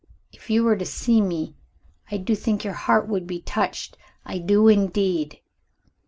[0.33, 1.53] If you were to see me,
[2.09, 5.41] I do think your heart would be touched; I do indeed!"